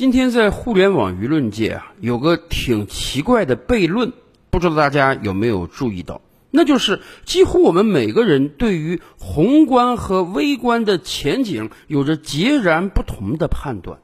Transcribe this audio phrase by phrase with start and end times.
[0.00, 4.14] 今天在互联网舆论界啊，有个挺奇怪的悖论，
[4.48, 6.22] 不知道大家有没有注意到？
[6.50, 13.98] 那就是几乎我们每个人对于宏观和微观的前景有着截然不同的判断。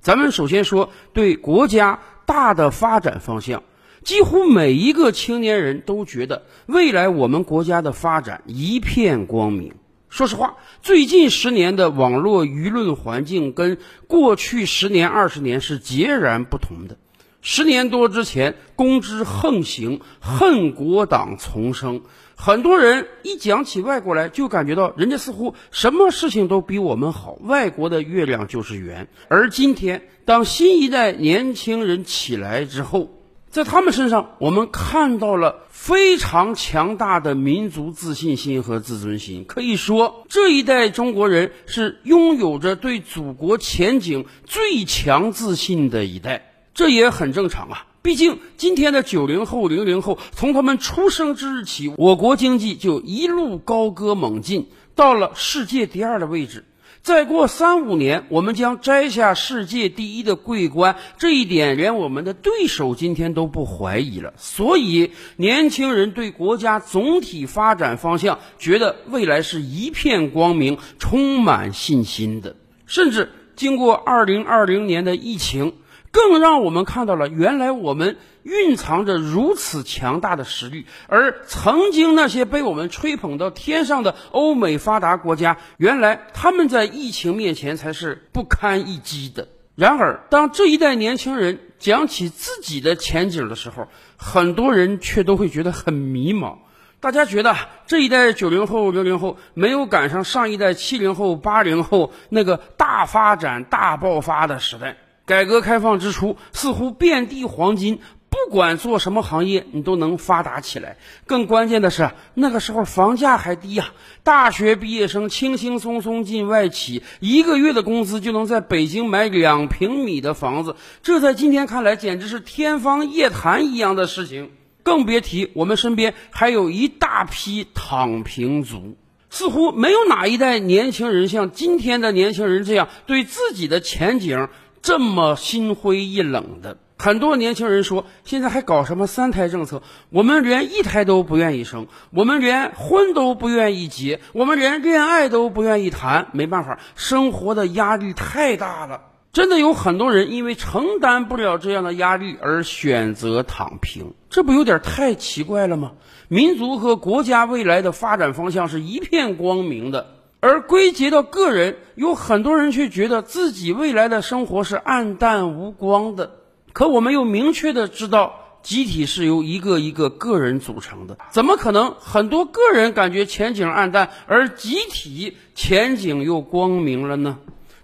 [0.00, 3.64] 咱们首先说对国家大的发展方向，
[4.02, 9.74] 几乎每一个青年人都觉得未来我们国家的发展一片光明。
[10.14, 16.98] 说实话，最近十年的网络舆论环境跟过去十年、二十年是截然不同的。
[17.42, 22.02] 十年多之前，公之横行，恨国党丛生，
[22.36, 29.08] 很多人一讲起外国来，就感觉到人家似乎什么事情都比我们好，外国的月亮就是圆。
[29.26, 33.10] 而今天，当新一代年轻人起来之后，
[33.54, 39.44] 在他们身上，我们看到了非常强大的民族自信心和自尊心。
[39.44, 46.50] 可以说，这一代中国人是拥有着对祖国前景最强自信的一代。
[46.74, 56.64] 这也很正常啊，毕竟今天的九零后、零零后，从他们出生之日起，我国经济就一路高歌猛进，到了世界第二的位置。
[57.04, 64.32] 再过三五年，我们将摘下世界第一的桂冠，这一点连我们的对手今天都不怀疑了。
[64.38, 72.56] 所以，年轻人对国家总体发展方向觉得未来是一片光明，充满信心的。
[72.86, 75.74] 甚至经过二零二零年的疫情。
[76.14, 89.48] 更让我们看到了，原来我们蕴藏着如此强大的实力，而曾经那些被我们吹捧到天上的欧美发达国家，原来他们在疫情面前才是不堪一击的。
[89.74, 96.58] 然而，当这一代年轻人讲起自己的前景的时候，很多人却都会觉得很迷茫。
[97.00, 104.96] 大家觉得这一代九零后、零零后没有赶上上一代七零后、八零后那个大发展、大爆发的时代。
[105.26, 110.98] 改革开放之初，似乎遍地黄金，不管做什么行业，你都能发达起来。
[111.26, 113.92] 更关键的是，那个时候房价还低呀，
[114.22, 120.76] 大学毕业生轻轻松松进外企，一个月的工资就能在北京买两平米的房子。
[121.02, 124.50] 这在今天看来，简直是天方夜谭一样的事情。
[124.82, 128.98] 更别提我们身边还有一大批躺平族，
[129.30, 134.50] 似乎没有哪一代年轻人像今天的年轻人这样对自己的前景。
[134.84, 139.82] 这么心灰意冷的很多年轻人说，现在还搞什么三胎政策？
[140.10, 146.28] 我们连一胎都不愿意生，我们连婚都不愿意结，我们连恋爱都不愿意谈。
[146.32, 149.00] 没办法，生活的压力太大了。
[149.32, 155.92] 真的有很多人因为承担不了这样的压力而选择躺平，这不有点太奇怪了吗？
[156.28, 160.13] 民族和国家未来的发展方向是一片光明的。
[160.44, 166.32] 而归结到个人，有很多人却觉得自己未来的生活是暗淡无光的。
[166.74, 177.38] 可我们又明确的知道，集体是由一个一个个人组成的，怎么可能很多个人感觉前景暗淡，而集体前景又光明了呢？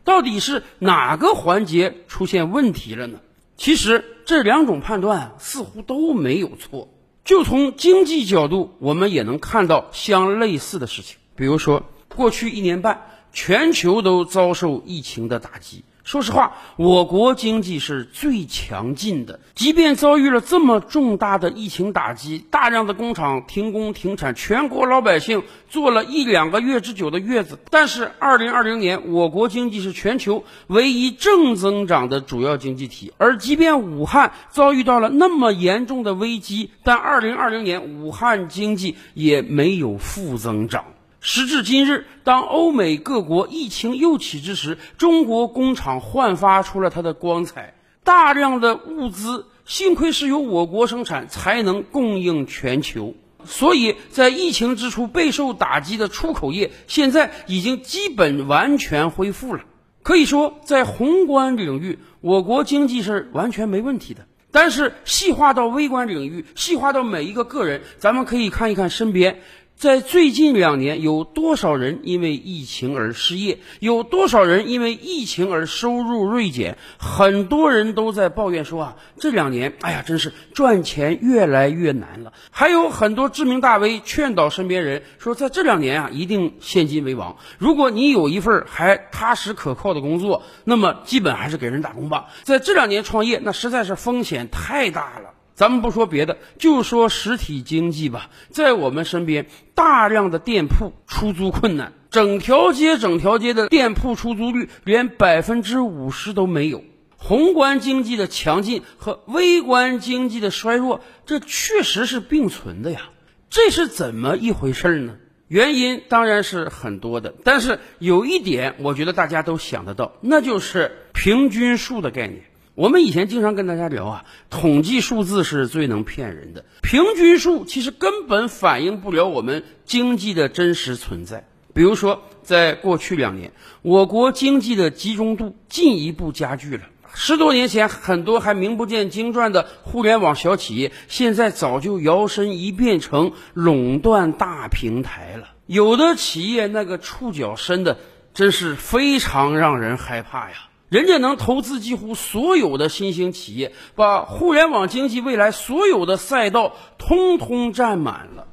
[0.05, 3.21] 到底是哪个环节出现问题了呢？
[3.57, 6.91] 其实这两种判断似乎都没有错。
[7.25, 11.83] 就从经济角度，我们也能看到相类似的事情，比如说。
[12.15, 15.85] 过去一年半，全球都遭受疫情的打击。
[16.03, 27.61] 说实话，我国经济是最强劲的，即便遭遇了这么重大的疫情打击，大量的工厂停工停产，全国老百姓坐了一两个月之久的月子。
[27.71, 33.13] 但是，二零二零年，我国经济是全球唯一正增长的主要经济体。
[33.17, 40.87] 而即便武汉遭遇到了那么严重的危机，但二零二零年武汉经济也没有负增长。
[41.23, 47.75] 时至今日，当欧美各国疫情又起之时，中国工厂焕发出了它的光彩。
[48.03, 53.15] 大量的物资，幸亏是由我国生产，才能供应全球。
[53.45, 59.65] 所以在疫情之初备受打击的出口业，现在已经基本完全恢复了。
[60.03, 64.27] 可以说，在宏观领域，我国经济是完全没问题的。
[64.53, 69.43] 但是细化到微观领域，细化到每一个个人，咱们可以看一看身边。
[69.81, 73.61] 在最近两年，有多少人因为疫情而失业？
[73.79, 76.77] 有多少人因为疫情而收入锐减？
[76.99, 82.35] 很多人都在抱怨说啊，这两年，哎呀，真是赚钱越来越难了。
[82.51, 87.39] 还有很多知名大 V 劝导身边人说，在这两年啊，一定现金为王。
[87.57, 92.27] 如果你有一份还踏实可靠的工作，那么基本还是给人打工吧。
[92.43, 95.30] 在这两年创业，那实在是风险太大了。
[95.61, 106.83] 咱们不说别的，就说实体经济吧，在我们身边，大量的店铺出租困难，整条街整条街的店铺出租率连百分之五十都没有。
[107.19, 113.11] 宏观经济的强劲和微观经济的衰弱，这确实是并存的呀。
[113.51, 115.17] 这是怎么一回事呢？
[115.47, 122.45] 原因当然是很多的，但是有一点，我觉得大家都想得到，那就是平均数的概念。
[122.81, 131.47] 我们以前经常跟大家聊啊，统计数字是最能骗人的，平均数其实根本反映不了我们经济的真实存在。
[131.75, 136.85] 比如说，在过去两年，我国经济的集中度进一步加剧了。
[137.13, 145.49] 十多年前，很多还名不见经传的互联网小企业，现在早就摇身一变成垄断大平台了。
[145.67, 147.99] 有的企业那个触角伸的，
[148.33, 150.57] 真是非常让人害怕呀！
[150.91, 158.49] 人家能投资几乎所有的新兴企业，把互联网经济未来所有的赛道通通占满了，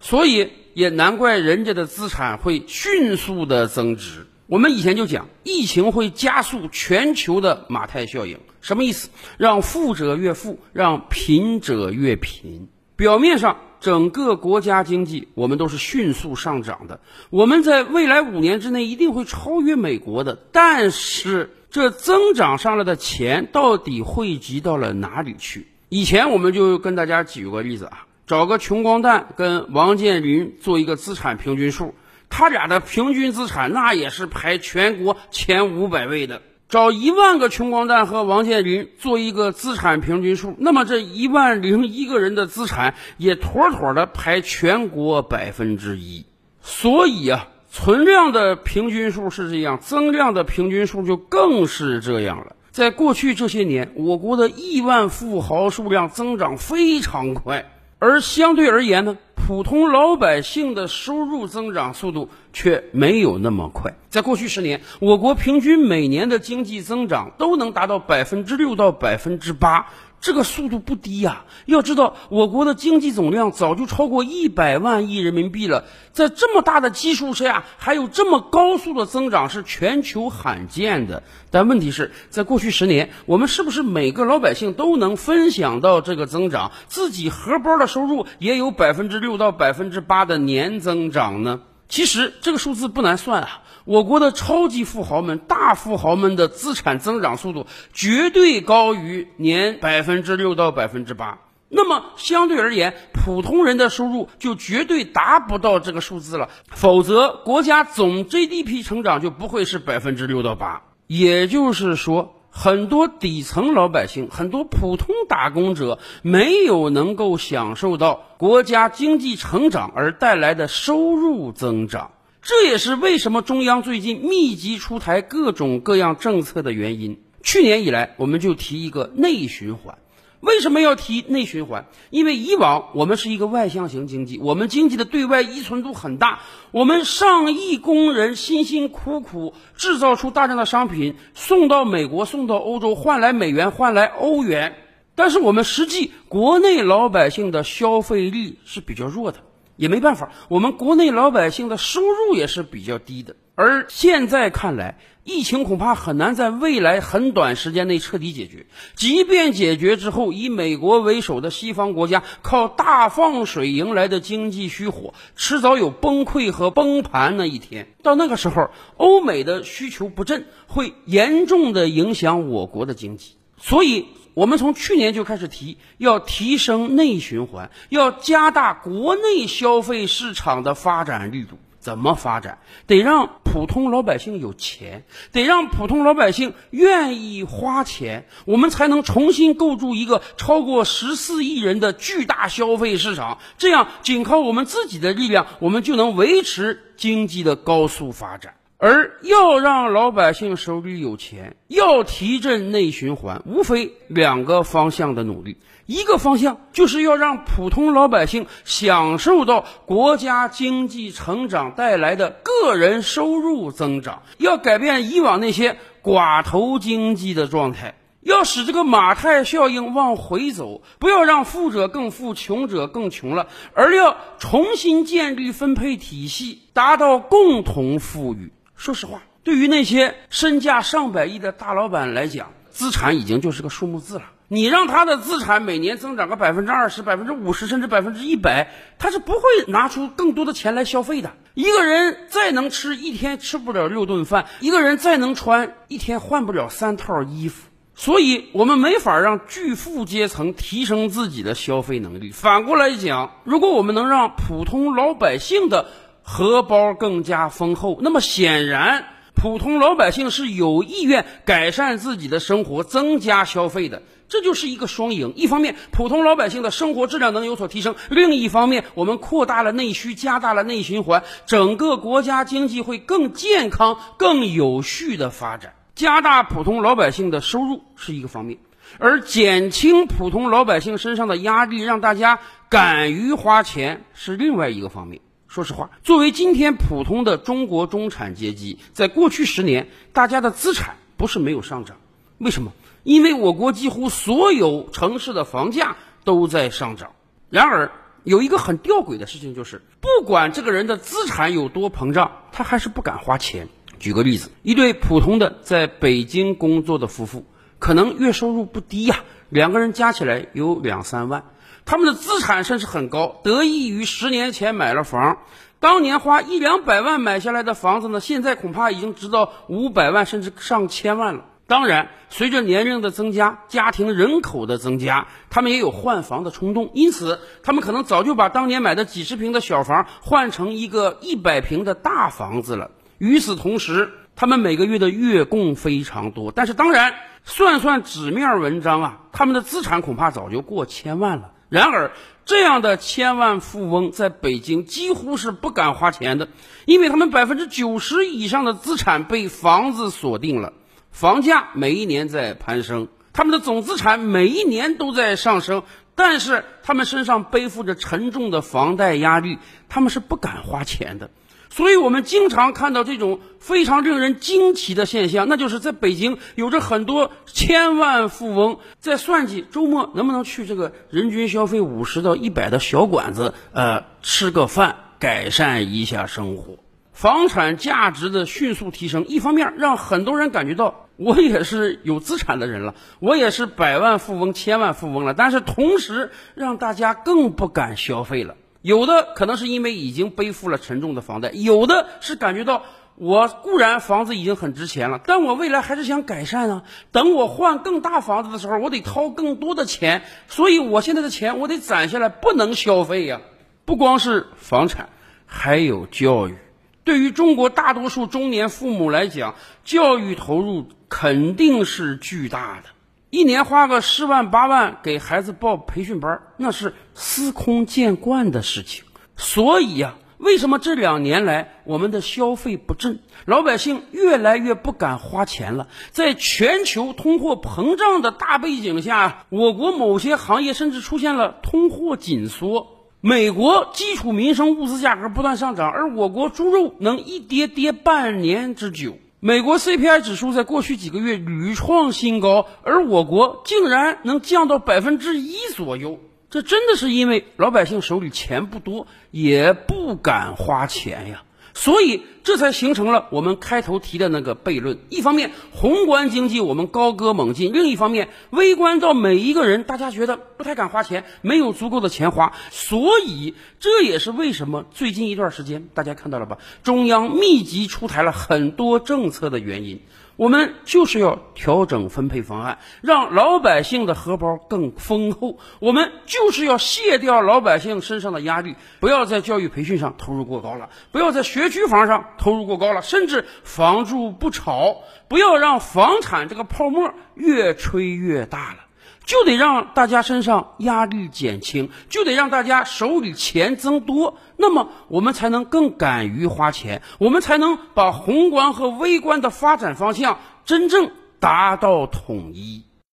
[0.00, 4.26] 所以也难怪人家的资产会迅速的增值。
[4.46, 9.10] 我们以前就讲，疫情会加速全球的马太效应，什么意思？
[9.36, 12.68] 让富者越富，让贫者越贫。
[12.96, 20.38] 表面上，整个国家经济我们都是迅速上涨的，我们在未来五年之内一定会超越美国的。
[20.52, 25.68] 但是，这增长上来的钱到底汇集到了哪里去？
[25.88, 31.94] 以前我们就跟大家举个例子啊，找个穷光蛋跟王健林做一个资产平均数。
[32.28, 36.42] 他俩的平均资产那也是排全国前五百位的。
[36.68, 46.26] 找一万个穷光蛋和王健林做一个资产平均数，那么这一万零一个人的资产也妥妥的排全国百分之一。
[46.60, 52.54] 所以啊，存量的平均数是这样，增量的平均数就更是这样了。
[52.70, 59.16] 在过去这些年，我国的亿万富豪数量增长非常快，而相对而言呢？
[59.34, 63.94] 普通老百姓的收入增长速度却没有那么快。
[64.10, 69.86] 在过去十年，我国平均每年的经济增长都能达到百分之六到百分之八。
[70.22, 71.44] 这个速度不低呀！
[71.66, 81.24] 要知道，我国的经济总量早就超过一百万亿人民币了，在这么大的基数下，还有这么高速的增长，是全球罕见的。
[81.50, 91.62] 但问题是在过去十年，我们是不是每个老百姓都能分享到这个增长，自己荷包的收入也有百分之六到百分之八的年增长呢？
[91.88, 93.62] 其实这个数字不难算啊。
[93.84, 101.38] 我国的超级富豪们、大富豪们的资产增长速度绝对高于年百分之六到百分之八。
[101.74, 106.50] 那么相对而言，普通人的收入就绝对达不到这个数字了。
[106.68, 110.82] 否则，国家总 GDP 成长就不会是百分之六到八。
[111.06, 122.10] 也就是说，很多底层老百姓、很多普通打工者没有能够享受到国家经济成长而带来的收入增长。
[122.44, 127.22] 这也是为什么中央最近密集出台各种各样政策的原因。
[127.40, 129.98] 去年以来，我们就提一个内循环。
[130.40, 131.86] 为什么要提内循环？
[132.10, 136.40] 因为以往我们是一个外向型经济，我们经济的对外依存度很大，
[136.72, 144.74] 我们上亿工人辛辛苦苦制造出大量的商品，送到美国、送到欧洲，换来美元、换来欧元。
[145.14, 149.38] 但是我们实际国内老百姓的消费力是比较弱的。
[149.76, 153.36] 也没办法，我们国内老百姓的收入也是比较低的。
[153.54, 158.66] 而现在看来，疫情恐怕很难在未来很短时间内彻底解决。
[158.94, 167.88] 即便解决之后，以美国为首的西方国家靠大放水迎来的经济虚火，迟早有崩溃和崩盘那一天。
[168.02, 173.36] 到那个时候，欧美的需求不振，会严重的影响我国的经济。
[173.58, 174.06] 所以。
[174.34, 181.58] 我们从去年就开始提，要提升内循环，要加大国内消费市场的发展力度。
[181.78, 182.58] 怎么发展？
[182.86, 193.38] 得让普通老百姓有钱，得让普通老百姓愿意花钱，我们才能重新构筑一个超过十四亿人的巨大消费市场。
[193.58, 198.54] 这样，仅靠我们自己的力量，我们就能维持经济的高速发展。
[198.84, 205.56] 而要让老百姓手里有钱，要提振内循环，无非两个方向的努力。
[205.86, 228.50] 一个方向就是要让普通老百姓享受到国家经济成长带来的个人收入增长，要改变以往那些寡头经济的状态，要使这个马太效应往回走，不要让富者更富，穷者更穷了，而要重新建立分配体系，达到共同富裕。
[228.82, 234.24] 说实话，对于那些身价上百亿的大老板来讲，资产已经就是个数目字了。
[234.48, 241.30] 你让他的资产每年增长个百分之二十、百分之五十，甚至百分之一百，他是不会拿出更多的钱来消费的。
[241.54, 247.68] 一个人再能吃，一天吃不了六顿饭；一个人再能穿，一天换不了三套衣服。
[247.94, 252.32] 所以我们没法让巨富阶层提升自己的消费能力。
[252.32, 255.86] 反过来讲，如果我们能让普通老百姓的
[256.22, 264.02] 荷包更加丰厚，那么显然普通老百姓是有意愿改善自己的生活、增加消费的。
[264.28, 265.34] 这就是一个双赢。
[265.36, 275.74] 一方面，普通老百姓的生活质量能有所提升；另一方面，我们扩大了内需，加大了内循环，整个国家经济会更健康、更有序的发展。
[275.94, 278.58] 加大普通老百姓的收入是一个方面，
[278.98, 282.38] 而减轻普通老百姓身上的压力，让大家
[282.70, 285.20] 敢于花钱是另外一个方面。
[285.52, 291.98] 说实话，作为今天普通的中国中产阶级，在过去十年，大家的资产不是没有上涨，
[292.38, 292.72] 为什么？
[293.02, 297.10] 因为我国几乎所有城市的房价都在上涨。
[297.50, 297.92] 然而，
[298.24, 303.68] 有一个很吊诡的事情，就是不管这个人的资产有多膨胀，他还是不敢花钱。
[303.98, 307.44] 举个例子，一对普通的在北京工作的夫妇，
[307.78, 309.16] 可能月收入不低呀，
[309.50, 311.44] 两个人加起来有两三万，
[311.84, 315.38] 他们的资产甚至很高，得益于十年前买了房，
[315.80, 321.44] 当年花一两百万买下来的房子呢，现在恐怕已经值到五百万甚至上千万了。
[321.66, 332.90] 当然，随着年龄的增加，家庭人口的增加，他们也有换房的冲动，因此他们可能早就把当年买的几十平的小房换成一个一百平的大房子了。
[333.16, 341.51] 与此同时，他们每个月的月供非常多，但是当然，算算纸面文章啊，他们的资产恐怕早就过千万了。
[341.72, 342.12] 然而，
[342.44, 346.48] 这样的千万富翁在北京几乎是不敢花钱的，
[346.84, 350.74] 因为他们百分之九十以上的资产被房子锁定了。
[351.10, 355.82] 房价每一年在攀升，他们的总资产每一年都在上升，
[356.14, 361.30] 但是他们身上背负着沉重的房贷压力，他们是不敢花钱的。
[361.74, 376.76] 所以，我们经常看到这种非常令人惊奇的现象，那就是在北京有着很多千万富翁在算计周末能不能去这个人均消费五十到一百的小馆子，呃，吃个饭，改善一下生活。
[377.14, 388.56] 房产价值的迅速提升，一方面让很多人感觉到我也是有资产的人了，我也是百万富翁、千万富翁了，但是同时让大家更不敢消费了。
[388.82, 392.82] 有的可能是因为已经背负了沉重的房贷，有的是感觉到
[393.14, 396.82] 我固然房子已经很值钱了，但我未来还是想改善啊。
[397.12, 403.40] 等我换更大房子的时候，我得掏更多的钱，所以我现在的钱我得攒下来，不能消费呀。
[403.84, 405.08] 不光是房产，
[405.46, 406.56] 还有教育。
[407.04, 412.88] 对于中国大多数中年父母来讲，教育投入肯定是巨大的。
[413.32, 419.04] 一年花个十万八万给孩子报培训班，那是司空见惯的事情。
[419.36, 425.88] 所以呀，为什么这两年来我们的消费不振，老百姓越来越不敢花钱了？
[426.10, 433.08] 在全球通货膨胀的大背景下，我国某些行业甚至出现了通货紧缩。
[433.22, 439.16] 美国基础民生物资价格不断上涨，而我国猪肉能一跌跌半年之久。
[439.44, 446.20] 美国 CPI 指数在过去几个月屡创新高，而我国竟然能降到百分之一左右。
[446.48, 451.42] 这真的是因为老百姓手里钱不多，也不敢花钱呀。
[451.74, 462.52] 所以，这才形成了我们开头提的那个悖论：一方面，宏观经济我们高歌猛进；另一方面，微观到每一个人，大家觉得不太敢花钱，没有足够的钱花。
[462.70, 466.58] 所以，这也是为什么最近一段时间大家看到了吧？
[466.82, 470.00] 中央密集出台了很多政策的原因。
[470.36, 475.58] 我们就是要调整分配方案，让老百姓的荷包更丰厚。
[475.78, 484.96] 我们就是要卸掉老百姓身上的压力，不要在教育培训上投入过高了，不要在学区房上投入过高了，甚至房住不炒，
[485.28, 488.81] 不要让房产这个泡沫越吹越大了。
[489.24, 501.10] 就得让大家身上压力减轻，就得让大家手里钱增多，那么我们才能更敢于花钱，我们才能把宏观和微观的发展方向真正
[501.40, 502.84] 达到统一。